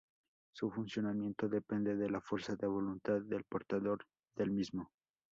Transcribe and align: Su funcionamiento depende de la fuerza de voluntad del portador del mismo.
Su 0.53 0.71
funcionamiento 0.71 1.47
depende 1.47 1.95
de 1.95 2.09
la 2.09 2.19
fuerza 2.21 2.55
de 2.55 2.65
voluntad 2.65 3.21
del 3.21 3.43
portador 3.43 4.03
del 4.35 4.49
mismo. 4.49 4.89